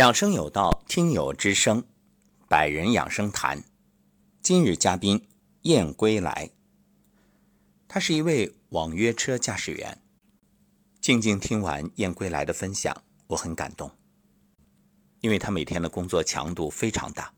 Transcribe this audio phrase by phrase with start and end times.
[0.00, 1.84] 养生有道，听友之声，
[2.48, 3.62] 百人养生谈。
[4.40, 5.28] 今日嘉宾
[5.64, 6.52] 燕归来，
[7.86, 10.00] 他是一位网约车驾驶员。
[11.02, 13.90] 静静听完燕归来的分享，我很感动，
[15.20, 17.34] 因为他每天的工作强度非常大，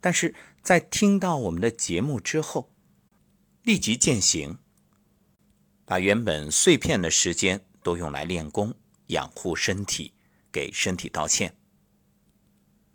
[0.00, 0.34] 但是
[0.64, 2.72] 在听到我们的节目之后，
[3.62, 4.58] 立即践行，
[5.84, 8.74] 把原本碎片的时间都用来练功、
[9.06, 10.12] 养护身体，
[10.50, 11.54] 给身体道歉。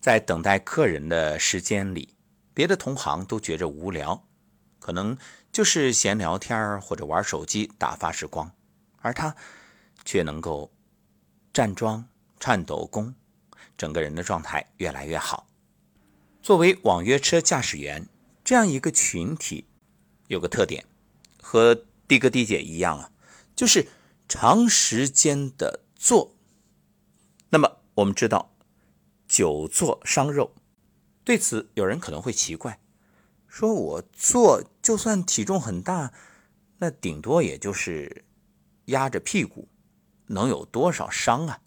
[0.06, 2.14] 在等待客人的时间里，
[2.54, 4.24] 别的同行都觉着无聊，
[4.78, 5.18] 可能
[5.52, 8.52] 就是闲聊天或者玩手机打发时光，
[9.02, 9.36] 而他
[10.04, 10.72] 却能够
[11.52, 12.08] 站桩、
[12.40, 13.16] 颤抖功，
[13.76, 15.48] 整个人的状态越来越好。
[16.40, 18.08] 作为网约车驾驶员
[18.44, 19.66] 这样一个群体，
[20.28, 20.86] 有个特点，
[21.42, 23.10] 和的哥的姐一样啊，
[23.56, 23.88] 就是
[24.30, 26.36] 长时间的坐。
[27.50, 28.52] 那么我们知道。
[29.36, 30.56] 久坐伤肉，
[31.26, 32.80] 对此有人可能会奇怪，
[33.50, 36.14] 说我坐就算体重很大，
[36.78, 38.24] 那顶多也就是
[38.86, 39.68] 压着屁股，
[40.28, 41.60] 能有多少伤啊？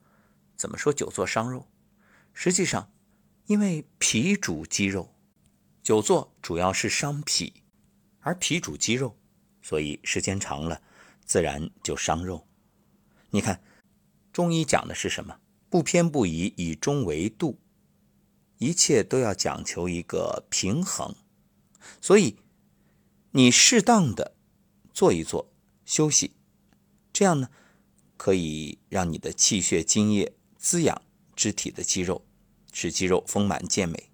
[0.57, 1.69] 怎么说久坐伤肉？
[2.33, 2.91] 实际上，
[3.45, 5.15] 因为脾主肌肉，
[5.83, 7.65] 久坐主要是伤脾，
[8.21, 9.15] 而脾主肌肉，
[9.61, 10.81] 所以时间长了，
[11.27, 12.49] 自然就伤肉。
[13.29, 13.63] 你看，
[14.33, 15.39] 中医讲的是什么？
[15.71, 17.59] 不偏不倚，以中为度，
[18.59, 21.15] 一切都要讲求一个平衡。
[22.01, 22.37] 所以，
[23.33, 24.35] 你适当的
[24.93, 25.53] 坐一坐，
[25.85, 26.33] 休息，
[27.13, 27.51] 这样呢，
[28.17, 31.03] 可以让你的气血津液滋养
[31.37, 32.25] 肢体的肌肉，
[32.73, 34.11] 使肌肉丰满健美。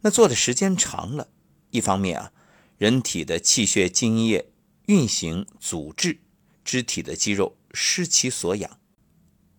[0.00, 1.28] 那坐的时间长了，
[1.70, 2.32] 一方面啊，
[2.78, 4.50] 人体的气血津液
[4.86, 6.20] 运行阻滞，
[6.64, 8.79] 肢体的肌肉失其所养。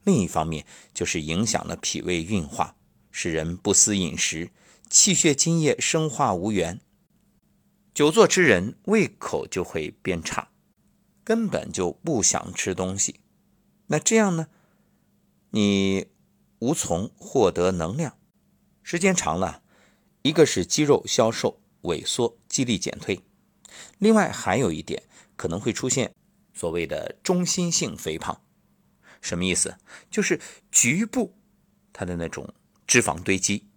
[0.03, 2.75] 另一方面，就是影响了脾胃运化，
[3.11, 4.49] 使人不思饮食，
[4.89, 6.79] 气血津液生化无源。
[7.93, 10.49] 久坐之人胃口就会变差，
[11.23, 13.19] 根本就不想吃东西。
[13.87, 14.47] 那这样呢，
[15.51, 16.07] 你
[16.59, 18.17] 无从获得能量，
[18.81, 19.61] 时间长了，
[20.21, 23.17] 一个是肌肉消瘦萎缩，肌力减退；
[23.99, 25.03] 另外还有一点，
[25.35, 26.13] 可能会出现
[26.53, 28.41] 所谓的中心性肥胖。
[29.21, 29.77] 什么意思？
[30.09, 30.39] 就是
[30.71, 31.37] 局部
[31.93, 32.53] 它的那种
[32.85, 33.67] 脂肪堆积，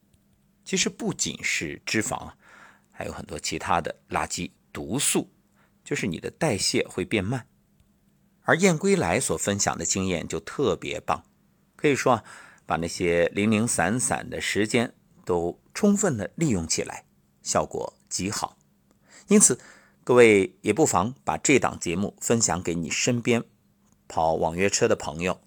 [0.64, 2.32] 其实不仅是脂肪，
[2.90, 5.30] 还有很多其他的垃圾毒素，
[5.84, 7.46] 就是你的代谢会变慢。
[8.42, 11.24] 而燕归来所分享的经验就特别棒，
[11.76, 12.24] 可以说啊，
[12.66, 14.94] 把那些零零散散的时间
[15.24, 17.04] 都充分的利用起来，
[17.42, 18.58] 效果极好。
[19.28, 19.58] 因此，
[20.04, 23.42] 各位也不妨把这档节目分享给你身边。
[24.14, 25.40] 跑网约车的朋友，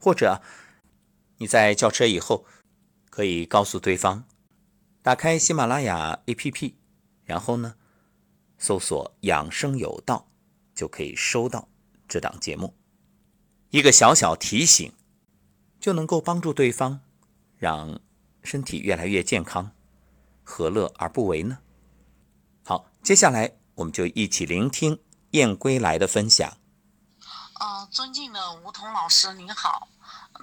[0.00, 0.42] 或者
[1.36, 2.44] 你在叫车以后，
[3.08, 4.24] 可以告诉对方，
[5.00, 6.74] 打开喜马拉雅 APP，
[7.22, 7.76] 然后呢，
[8.58, 10.28] 搜索“养生有道”，
[10.74, 11.68] 就可以收到
[12.08, 12.74] 这档节目。
[13.70, 14.92] 一个小小提醒，
[15.78, 16.98] 就能够帮助对方，
[17.56, 18.00] 让
[18.42, 19.70] 身体越来越健康，
[20.42, 21.58] 何乐而不为呢？
[22.64, 24.98] 好，接下来我们就一起聆听
[25.30, 26.56] 燕归来的分享。
[27.64, 29.88] 呃，尊敬的吴桐老师您好，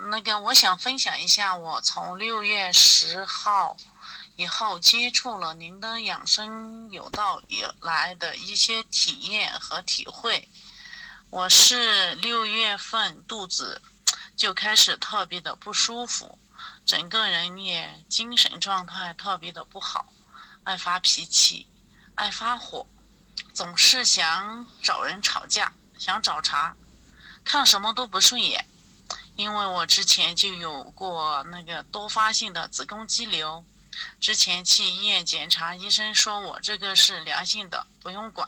[0.09, 3.77] 那个我想分享一下我从六月十号
[4.37, 10.49] 以后接触了您的养生有道以来的一些体验和体会。
[11.29, 13.79] 我是六月份肚子
[14.35, 16.39] 就开始特别的不舒服，
[16.87, 20.11] 整个人也精神状态特别的不好，
[20.63, 21.67] 爱发脾气，
[22.15, 22.87] 爱发火，
[23.53, 26.75] 总是想找人吵架，想找茬。
[27.43, 28.65] 看什么都不顺眼，
[29.35, 33.65] 因为我之前就有过那个多发性的子宫肌瘤，
[34.19, 38.47] 之前去医院检查，医生说我这个是良性的，不用管。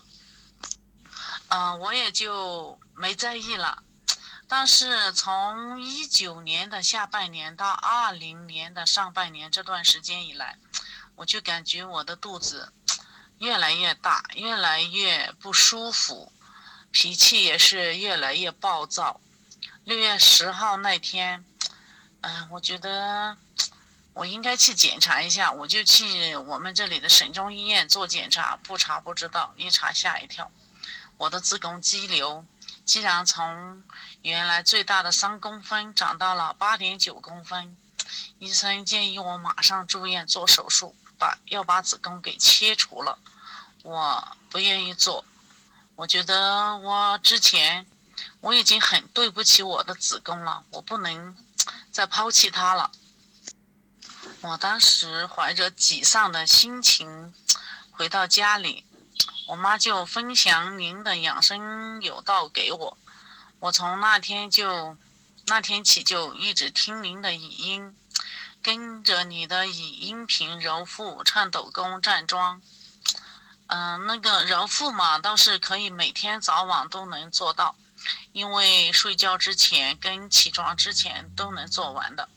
[1.49, 3.83] 嗯，我也就没在意了。
[4.47, 10.57] 但是从一九年的下半年到二零年的上半年这段时间以来，
[11.15, 12.71] 我就感觉我的肚子
[13.39, 16.31] 越来越大，越来越不舒服。
[16.93, 19.19] 脾气也是越来越暴躁。
[19.83, 21.43] 六月十号那天，
[22.21, 23.35] 嗯，我觉得
[24.13, 30.51] 我应该去检查一下，我就去我们这里的省中医院做检查，不查不知道，一查吓一跳，
[31.17, 32.45] 我的子宫肌瘤
[32.85, 33.83] 竟然从
[34.21, 37.75] 原来最大的三公分长到了八点九公分，
[38.37, 43.17] 医生建议我马上住院做手术，把要把子宫给切除了，
[43.81, 45.25] 我不愿意做。
[45.95, 47.85] 我觉得我之前
[48.41, 51.35] 我已经很对不起我的子宫了，我不能
[51.91, 52.91] 再抛弃它了。
[54.41, 57.33] 我当时怀着沮丧的心情
[57.91, 58.85] 回到家里，
[59.47, 62.97] 我妈就分享您的养生有道给我，
[63.59, 64.97] 我从那天就
[65.45, 67.95] 那天起就一直听您的语音，
[68.63, 72.61] 跟着你的语音频揉腹、颤抖功、站桩。
[73.75, 77.75] 嗯，那个揉腹嘛，倒是可以每天早晚都能做到，
[78.31, 82.29] 因为睡觉之前跟起床之前都能做完的。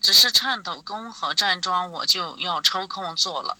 [0.00, 3.58] 只是颤抖功和站桩我就要抽空做了，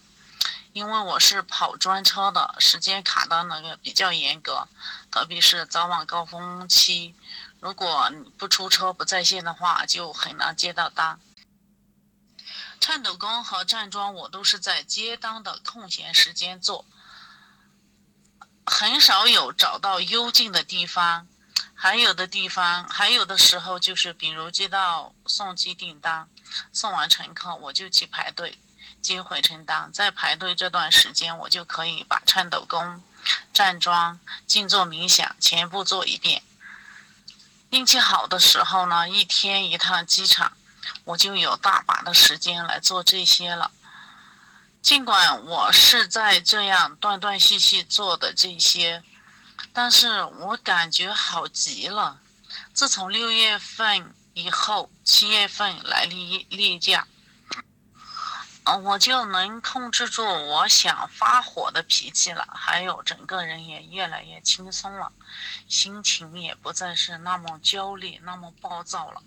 [0.73, 4.67] 因为我是跑专车的，时间卡的那个比较严格，
[5.11, 7.13] 特别是早晚高峰期，
[7.59, 11.19] 如果你不出车不在线的话，就很难接到单。
[12.81, 16.85] 颤抖功和站桩我都是在接单的空闲时间做。
[18.69, 21.27] 很少有找到幽静的地方，
[21.73, 26.29] 还有的地方，还有的时候就是，比如接到送机订单，
[26.71, 28.59] 送完乘客我就去排队
[29.01, 33.01] 接回程单，在排队这段时间，我就可以把颤抖功、
[33.51, 36.43] 站桩、静坐冥想全部做一遍。
[37.71, 40.53] 运气好的时候呢，一天一趟机场，
[41.05, 43.71] 我就有大把的时间来做这些了。
[44.81, 49.03] 尽管我是在这样断断续续做的这些，
[49.73, 52.21] 但是我感觉好极了。
[52.73, 57.05] 自从六月份以后，七月份来例例假，
[58.83, 65.11] 我就能控制住我想发火的脾气了，还有整个人也越来越轻松了，
[65.67, 69.21] 心情也不再是那么焦虑、那么暴躁了。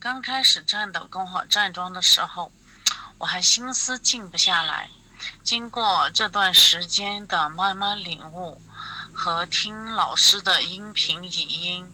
[0.00, 2.50] 刚开始战斗功和站桩的时候。
[3.18, 4.88] 我还心思静不下来，
[5.42, 8.62] 经过这段时间的慢慢领悟
[9.12, 11.90] 和听老师的音频语音，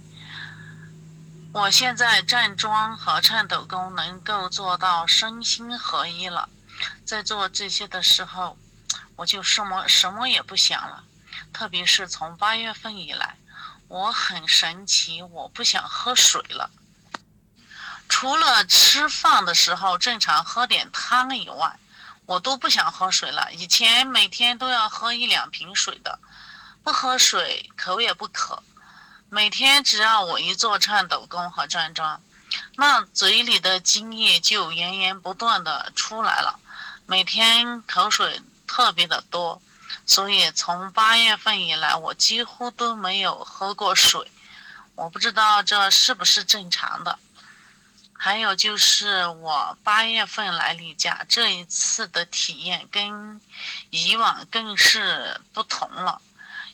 [1.55, 6.51] 我现在站桩和颤抖功能够做到身心合一了。
[7.07, 8.59] 在做这些的时候，
[9.17, 11.05] 我就什么什么也不想了。
[11.55, 13.37] 特别是从八月份以来，
[13.89, 16.71] 我很神奇，我不想喝水了。
[18.09, 21.79] 除了吃饭的时候正常喝点汤以外，
[22.27, 23.53] 我都不想喝水了。
[23.53, 26.19] 以前每天都要喝一两瓶水的，
[26.83, 28.63] 不喝水口也不渴。
[29.29, 32.23] 每天只要我一做颤抖功和站桩，
[32.77, 36.61] 那嘴里的津液就源源不断的出来了，
[37.07, 39.61] 每天口水特别的多。
[40.07, 44.31] 所以从八月份以来，我几乎都没有喝过水。
[44.95, 47.19] 我不知道这是不是正常的。
[48.25, 53.39] 还有就是我八月份来例假，这一次的体验跟
[53.91, 56.23] 以往更是不同了。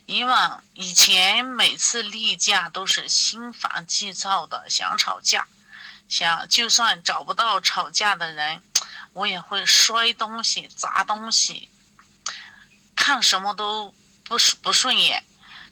[0.07, 5.49] 以往以前每次例假都是心烦气躁的，想吵架，
[6.09, 8.63] 想就算找不到吵架的人，
[9.13, 11.69] 我也会摔东西、砸东西，
[12.95, 13.93] 看什么都
[14.23, 15.25] 不不顺眼，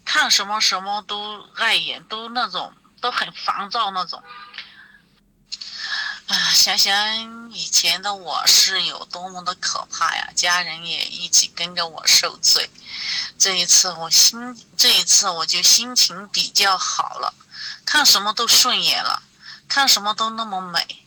[0.04, 4.20] 看什么什么都碍眼，都那种都很烦躁那种。
[6.28, 10.28] 啊，想想以前的我是有多么的可怕呀！
[10.36, 12.69] 家人也一起跟着我受罪。
[13.38, 17.32] 这一次我心，这一次我就心情比较好了，
[17.86, 19.22] 看什么都顺眼了，
[19.69, 21.06] 看什么都那么美，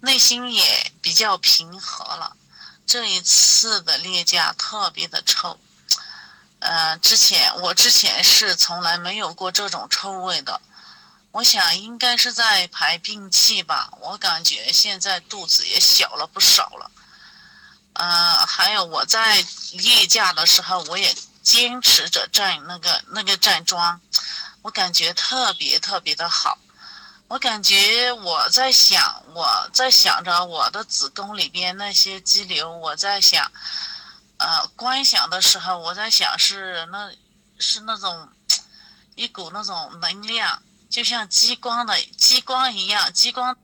[0.00, 2.34] 内心也比较平和了。
[2.86, 5.60] 这一次的例假特别的臭，
[6.60, 10.62] 呃，之前我之前是从来没有过这种臭味的。
[11.38, 16.90] 我想应该是在排病气吧，我感觉现在肚子也小了不少了。
[17.92, 19.40] 嗯，还有我在
[19.70, 24.00] 例假的时候，我也坚持着站那个那个站桩，
[24.62, 26.58] 我感觉特别特别的好。
[27.28, 33.48] 我感觉我在想，我在想着我的子宫里边那些肌瘤，我在想，
[34.38, 37.12] 呃，观想的时候，我在想是那，
[37.60, 38.28] 是那种
[39.14, 40.60] 一股那种能量。
[40.88, 43.56] 就像激光的激光一样，激光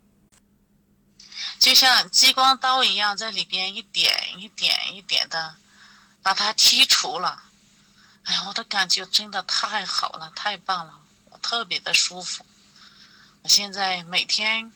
[1.58, 5.56] 就像激光刀一样，在里边一点一点一点的
[6.22, 7.42] 把它剔除了。
[8.24, 11.00] 哎呀，我的感觉真的太好了，太棒了，
[11.30, 12.44] 我特别的舒服。
[13.42, 14.72] 我现在每天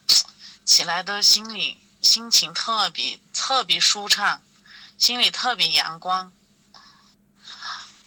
[0.64, 4.42] 起来都心里心情特别特别舒畅，
[4.98, 6.32] 心里特别阳光，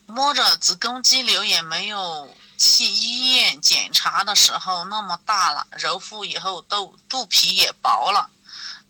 [0.05, 2.35] 摸着子宫肌瘤也没有。
[2.63, 8.29] 去医院检查的时候那么大了，揉腹以后都肚皮也薄了，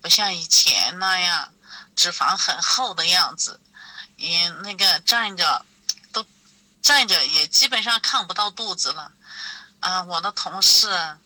[0.01, 1.53] 不像以前那样
[1.95, 3.61] 脂肪很厚的样子。
[4.17, 5.65] 也那个站着
[6.11, 6.25] 都
[6.81, 9.13] 站着也基本上看不到肚子了。
[9.79, 11.17] 啊，我的同事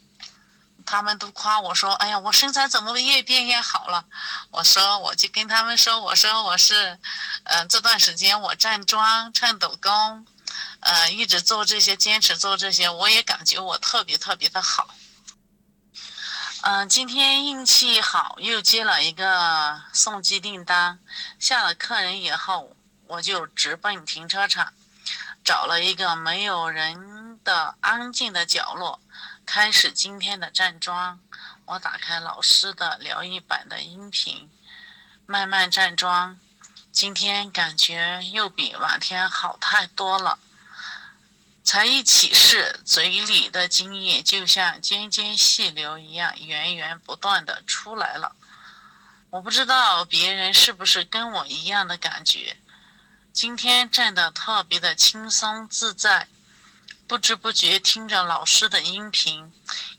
[0.85, 4.05] 他们都夸我说：“哎呀，我身材怎么越变越好了？”
[4.51, 6.99] 我说，我就跟他们说：“我说我是，
[7.45, 10.27] 嗯，这段时间我站桩、颤抖功，
[10.85, 14.93] 呃，一直做这些，坚持做这些，我也感觉我特别特别的好。”
[16.61, 20.99] 嗯，今天运气好，又接了一个送机订单。
[21.39, 22.75] 下了客人以后，
[23.07, 24.73] 我就直奔停车场，
[25.43, 28.99] 找了一个没有人的安静的角落，
[29.43, 31.19] 开始今天的站桩。
[31.65, 34.51] 我打开老师的疗愈版的音频，
[35.25, 36.39] 慢慢站桩。
[36.91, 40.37] 今天感觉又比往天好太多了。
[41.65, 48.35] 才一起事，嘴里的精液就像涓涓细流一样源源不断的出来了。
[49.31, 52.55] 我不知道别人是不是跟我一样的感觉。
[53.33, 56.27] 今天站得特别的轻松自在，
[57.07, 59.51] 不知不觉听着老师的音频，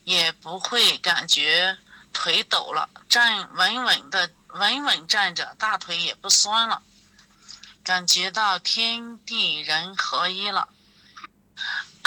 [0.05, 1.77] 也不会感觉
[2.13, 6.81] 腿抖了，站稳稳的稳稳站着，大腿也不酸了，
[7.83, 10.69] 感觉到天地人合一了。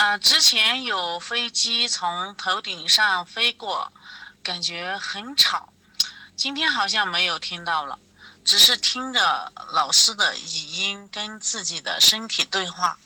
[0.00, 3.92] 啊，之前有飞机从头顶上飞过，
[4.42, 5.74] 感觉很吵。
[6.34, 7.98] 今天好像没有听到了，
[8.42, 12.98] 只是听着老师的语音跟自己的身体对话，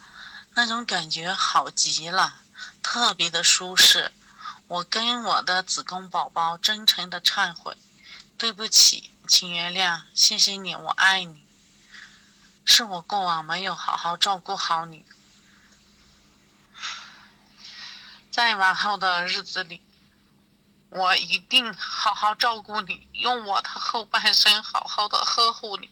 [0.55, 2.37] 那种感觉好极了，
[2.81, 4.13] 特别的舒适。
[4.69, 7.77] 我跟我的子宫宝宝真诚的忏悔，
[8.39, 11.45] 对不起，请原谅，谢谢你，我爱你，
[12.65, 15.05] 是我过往没有好好照顾好你。
[18.35, 19.81] 在往后的日子里，
[20.91, 25.88] 我一定好好照顾你，用我的后半生好好的呵护你。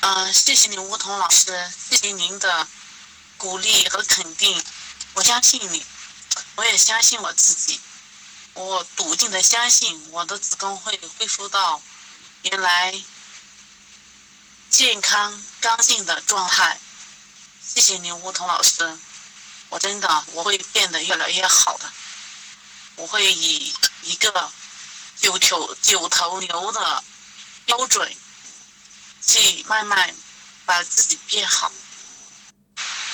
[0.00, 2.66] 嗯，谢谢你，梧桐老师，谢谢您的
[3.36, 4.60] 鼓励和肯定。
[5.12, 5.86] 我相信你，
[6.56, 7.80] 我也相信我自己。
[8.54, 11.80] 我笃定的相信我的子宫会恢复到
[12.42, 13.00] 原来
[14.70, 16.80] 健康干净的状态。
[17.62, 18.98] 谢谢您，梧桐老师。
[19.74, 21.92] 我真的我会变得越来越好的，
[22.94, 24.48] 我会以一个
[25.16, 27.02] 九头九头牛的
[27.64, 28.16] 标准
[29.20, 30.14] 去慢慢
[30.64, 31.72] 把自己变好。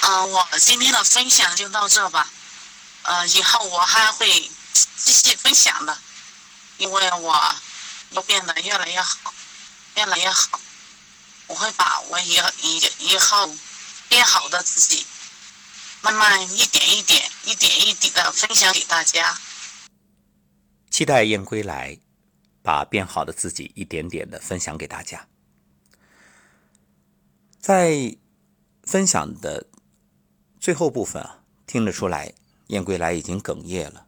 [0.02, 2.28] 嗯，我今天的分享就到这吧。
[3.04, 4.28] 呃，以后我还会
[4.98, 5.98] 继续分享的，
[6.76, 7.56] 因为我
[8.10, 9.32] 要变得越来越好，
[9.94, 10.60] 越来越好。
[11.46, 13.50] 我会把我以以以后
[14.10, 15.06] 变好的自己。
[16.02, 19.38] 慢慢一点一点、一点一点的分享给大家。
[20.88, 21.98] 期待燕归来，
[22.62, 25.28] 把变好的自己一点点的分享给大家。
[27.58, 28.16] 在
[28.84, 29.66] 分享的
[30.58, 32.32] 最后部分啊，听得出来
[32.68, 34.06] 燕归来已经哽咽了，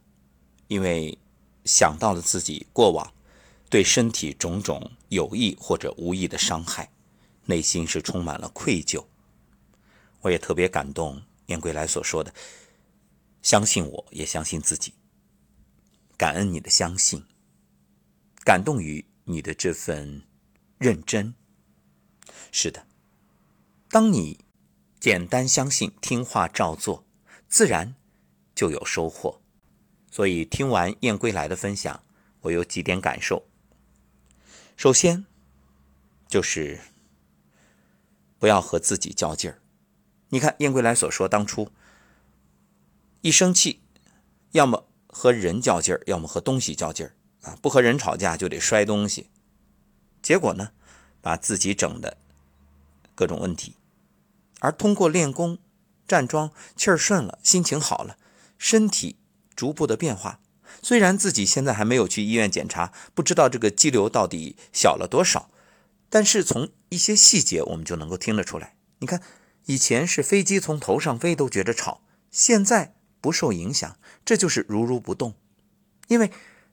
[0.67, 1.19] 因为
[1.63, 3.13] 想到了自己过往
[3.69, 6.91] 对身体种种有意或者无意的伤害，
[7.45, 9.05] 内心是充满了愧疚。
[10.21, 11.21] 我也特别感动。
[11.47, 12.33] 燕归来所说的
[13.41, 14.93] ：“相信我，也相信自己。
[16.17, 17.25] 感恩你的相信，
[18.45, 20.23] 感动于你的这份
[20.77, 21.33] 认真。
[22.51, 22.87] 是的，
[23.89, 24.45] 当你
[24.99, 27.05] 简单相信、听话照做，
[27.49, 27.95] 自然
[28.55, 29.41] 就有收获。
[30.09, 32.03] 所以，听完燕归来的分享，
[32.41, 33.47] 我有几点感受。
[34.77, 35.25] 首先，
[36.27, 36.79] 就是
[38.37, 39.59] 不要和自己较劲儿。”
[40.33, 41.69] 你看燕归来所说，当初
[43.21, 43.81] 一生气，
[44.53, 47.13] 要么和人较劲儿，要么和东西较劲儿
[47.43, 47.55] 啊！
[47.61, 49.29] 不和人吵架就得摔东西，
[50.23, 50.71] 结果呢，
[51.21, 52.17] 把自己整的
[53.13, 53.75] 各种问题。
[54.59, 55.59] 而通过练功、
[56.07, 58.17] 站桩，气儿顺了，心情好了，
[58.57, 59.17] 身体
[59.55, 60.39] 逐步的变化。
[60.81, 65.51] 虽然自己现在还没有去医院检查，不知道这个肌瘤到底小了多少，
[66.09, 68.75] 但是从一些细节我们就能够听得出来。
[68.97, 69.21] 你看。
[69.65, 72.01] 以前是飞机从头上飞都觉得吵，
[72.31, 75.35] 现在不受影响，这就是如如不动。
[76.07, 76.31] 因为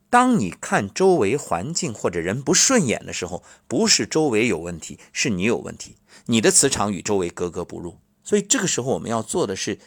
[0.09, 7.99] 当你看周围环境或者人不顺眼的时候，不是周围有问题，是你有问题，你的磁场与周围格格不入。
[8.25, 9.79] 所以这个时候我们要做的是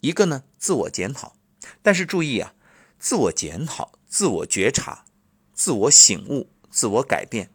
[0.00, 1.36] 一个呢自我检讨，
[1.82, 2.54] 但是注意啊，
[2.98, 5.04] 自我检讨、自我觉察、
[5.52, 7.50] 自我醒悟、自我改变，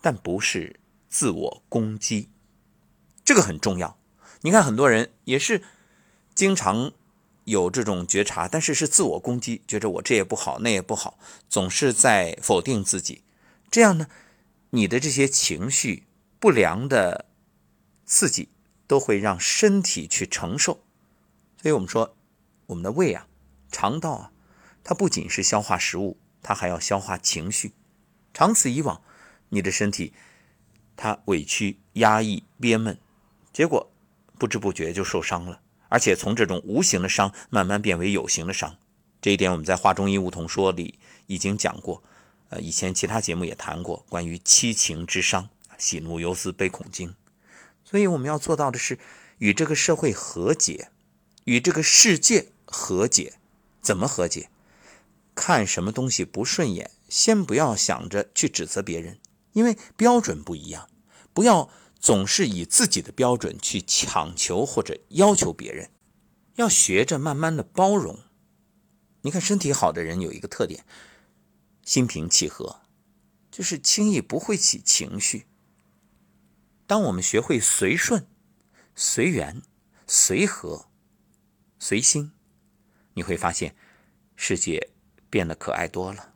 [0.00, 2.28] 但不是自我攻击。
[3.26, 3.98] 这个很重要，
[4.42, 5.64] 你看很多人也是
[6.32, 6.92] 经常
[7.42, 11.18] 有这种觉察，但是是自我攻击，觉着我这也不好，那也不好，
[11.48, 13.24] 总是在否定自己。
[13.68, 14.06] 这样呢，
[14.70, 16.04] 你的这些情绪
[16.38, 17.24] 不良的
[18.04, 18.48] 刺激
[18.86, 20.84] 都会让身体去承受。
[21.60, 22.16] 所以我们说，
[22.66, 23.26] 我们的胃啊、
[23.72, 24.30] 肠道啊，
[24.84, 27.72] 它不仅是消化食物，它还要消化情绪。
[28.32, 29.02] 长此以往，
[29.48, 30.12] 你的身体
[30.94, 32.96] 它委屈、压抑、憋闷，
[33.56, 33.90] 结果
[34.38, 38.76] 不知不觉就受伤了，而且从这种无形的伤慢慢变为有形的伤。
[39.22, 42.02] 这一点我们在《画中医梧桐说》里已经讲过，
[42.50, 45.48] 呃，以前其他节目也谈过关于七情之伤：
[45.78, 47.14] 喜怒忧思悲恐惊。
[47.82, 48.98] 所以我们要做到的是
[49.38, 50.90] 与这个社会和解，
[51.44, 53.38] 与这个世界和解。
[53.80, 54.50] 怎么和解？
[55.34, 59.18] 看什么东西不顺眼，先不要想着去指责别人，
[59.54, 60.90] 因为标准不一样。
[61.32, 65.90] 不要总是以自己的标准去强求或者要求别人，
[66.54, 68.20] 要学着慢慢的包容。
[69.22, 70.84] 你看，身体好的人有一个特点，
[71.82, 72.82] 心平气和，
[73.50, 75.46] 就是轻易不会起情绪。
[76.86, 78.28] 当我们学会随顺、
[78.94, 79.62] 随缘、
[80.06, 80.86] 随和、
[81.80, 82.30] 随心，
[83.14, 83.74] 你会发现
[84.36, 84.90] 世界
[85.28, 86.34] 变得可爱多了。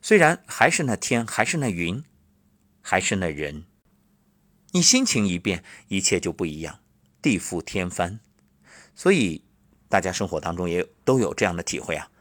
[0.00, 2.02] 虽然还是那天，还是那云，
[2.80, 3.66] 还是那人，
[4.72, 6.80] 你心情一变，一切就不一样，
[7.20, 8.20] 地覆天翻。
[8.94, 9.44] 所以。
[9.90, 12.12] 大家生活当中也都有这样的体会啊，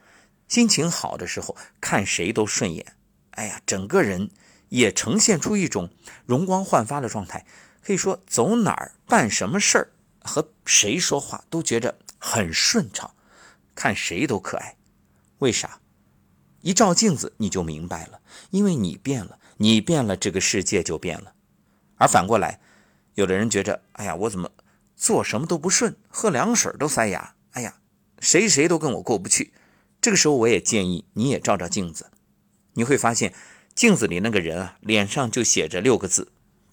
[0.48, 2.96] 心情好的时候看谁都顺眼，
[3.30, 4.32] 哎呀，整个人
[4.70, 5.92] 也呈现出一种
[6.26, 7.46] 容光焕发的状态，
[7.84, 9.92] 可以说走哪儿办什么事儿
[10.24, 13.14] 和谁说话都觉着很顺畅，
[13.76, 14.76] 看谁都可爱。
[15.38, 15.80] 为啥？
[16.62, 21.36] 一照镜子你就明白了，因为你变了，你变了，这个世界就变了。
[22.00, 22.60] 而反过来，
[23.14, 24.50] 有的人觉着，哎呀，我怎么
[24.96, 27.36] 做什么都不顺，喝凉水都塞牙。
[27.52, 27.76] 哎呀，
[28.20, 29.54] 谁谁都跟我过不去。
[30.02, 32.10] 这个时候，我也建议你也照照镜子，
[32.74, 33.34] 你会发现
[33.76, 36.32] 镜子里那个人啊，脸上就写着六个字：“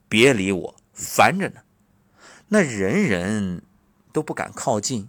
[0.08, 1.62] 别理我，烦着呢。”
[2.48, 3.62] 那人人
[4.12, 5.08] 都不敢靠近。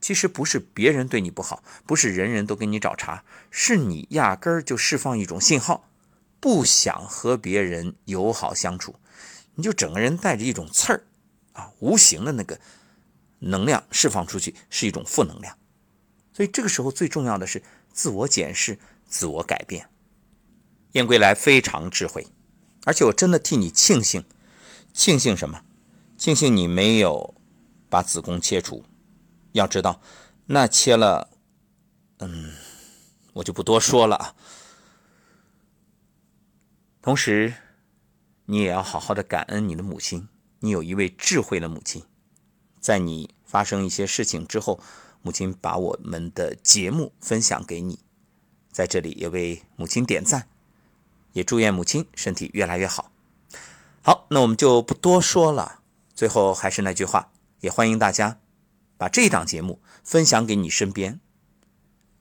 [0.00, 5.88] 其实不是别人对你不好，不是人人都跟你找茬，是你压根儿就释放一种信号，
[6.38, 8.94] 不想和别人友好相处，
[9.56, 11.04] 你就整个人带着一种刺儿
[11.52, 12.60] 啊，无形的那个。
[13.38, 15.58] 能量释放出去是一种负能量，
[16.32, 19.90] 所以这个时候最重要的是自我检视、自我改变。
[20.92, 22.26] 燕归来非常智慧，
[22.86, 24.24] 而且我真的替你庆幸，
[24.94, 25.62] 庆幸什么？
[26.16, 27.34] 庆幸你没有
[27.90, 28.86] 把子宫切除。
[29.52, 30.00] 要知道，
[30.46, 31.28] 那切了，
[32.20, 32.54] 嗯，
[33.34, 34.34] 我就不多说了啊。
[37.02, 37.52] 同时，
[38.46, 40.28] 你也要好好的感恩你的母亲，
[40.60, 42.02] 你有一位智慧的母亲。
[42.80, 44.80] 在你发生一些事情之后，
[45.20, 47.98] 母亲把我们的节目分享给你，
[48.70, 50.48] 在这里也为母亲点赞，
[51.32, 53.10] 也祝愿母亲身体越来越好。
[54.02, 55.80] 好，那我们就不多说了。
[56.14, 58.38] 最后还是那句话，也欢迎大家
[58.96, 61.18] 把这一档节目分享给你身边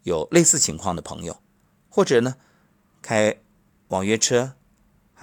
[0.02, 1.40] 有类似情况的朋友，
[1.90, 2.38] 或者呢
[3.04, 3.38] 开
[3.90, 4.56] 网约车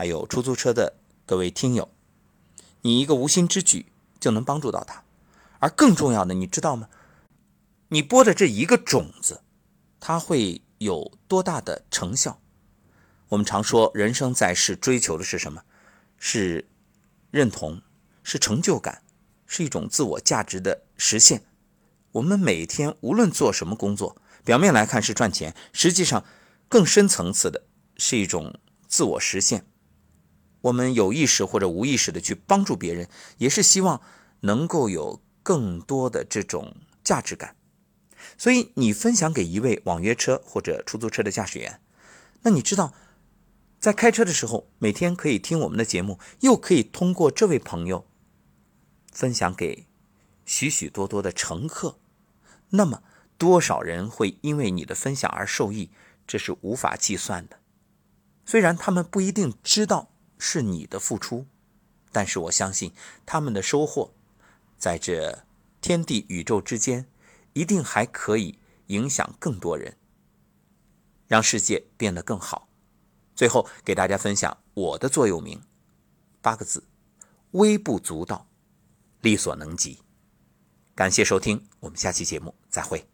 [0.02, 1.88] 还有出租车的各位听友，
[2.80, 3.86] 你一个无心之举
[4.18, 5.04] 就能帮助到他。
[5.60, 6.88] 而更重要的，你知道吗？
[7.86, 9.42] 你播的这一个种子，
[10.00, 12.40] 它会有多大的成效？
[13.28, 15.62] 我们常说，人生在世追求的是什么？
[16.18, 16.68] 是
[17.30, 17.80] 认同，
[18.24, 19.04] 是成就感，
[19.46, 21.44] 是一种自我价值的实现。
[22.10, 26.24] 我们每天无论做什么工作，表面来看是赚钱，实际上
[26.68, 27.62] 更深层次的
[27.96, 29.64] 是一种自我实现。
[30.62, 34.00] 我们有意识或者无意识的去帮助别人，也是希望
[34.40, 35.20] 能够有。
[35.44, 37.56] 更多的这种价值感，
[38.38, 41.80] 所以你分享给一位网约车或者出租车的驾驶员，
[42.42, 42.94] 那你知道，
[43.80, 48.06] 在开车的时候，每天可以听我们的节目，又可以通过这位朋友
[49.10, 49.88] 分享给
[50.46, 51.98] 许许多多的乘客，
[52.70, 53.02] 那么
[53.36, 55.90] 多少人会因为你的分享而受益，
[56.24, 57.58] 这是无法计算的。
[58.46, 60.11] 虽然他们不一定知道
[60.44, 61.46] 是你的付出，
[62.10, 62.92] 但是我相信
[63.24, 64.12] 他们的收获。
[64.76, 65.44] 在这
[65.80, 67.06] 天地宇宙之间，
[67.52, 69.96] 一定还可以影响更多人，
[71.28, 72.66] 让世界变得更好。
[73.36, 75.62] 最后给大家分享我的座右铭，
[76.40, 76.82] 八个字：
[77.52, 78.48] 微不足道，
[79.20, 80.00] 力所能及。
[80.96, 83.11] 感谢收听，我们下期节目再会。